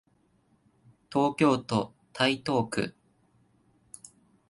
[1.11, 2.95] 東京都台東区